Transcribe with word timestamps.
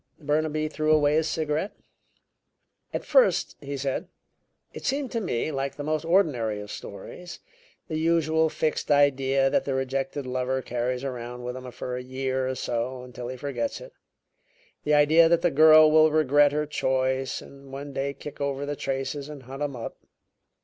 Burnaby 0.19 0.67
threw 0.67 0.91
away 0.91 1.13
his 1.13 1.27
cigarette. 1.27 1.73
"At 2.91 3.05
first," 3.05 3.55
he 3.61 3.77
said, 3.77 4.07
"it 4.73 4.83
seemed 4.83 5.11
to 5.11 5.21
me 5.21 5.51
like 5.51 5.75
the 5.75 5.83
most 5.83 6.05
ordinary 6.05 6.59
of 6.59 6.71
stories 6.71 7.37
the 7.87 7.99
usual 7.99 8.49
fixed 8.49 8.89
idea 8.89 9.47
that 9.51 9.63
the 9.63 9.75
rejected 9.75 10.25
lover 10.25 10.63
carries 10.63 11.03
around 11.03 11.43
with 11.43 11.55
him 11.55 11.69
for 11.69 11.95
a 11.97 12.01
year 12.01 12.47
or 12.47 12.55
so 12.55 13.03
until 13.03 13.27
he 13.27 13.37
forgets 13.37 13.79
it; 13.79 13.93
the 14.85 14.95
idea 14.95 15.29
that 15.29 15.43
the 15.43 15.51
girl 15.51 15.91
will 15.91 16.09
regret 16.09 16.51
her 16.51 16.65
choice 16.65 17.39
and 17.39 17.71
one 17.71 17.93
day 17.93 18.11
kick 18.11 18.41
over 18.41 18.65
the 18.65 18.75
traces 18.75 19.29
and 19.29 19.43
hunt 19.43 19.61
him 19.61 19.75
up. 19.75 19.97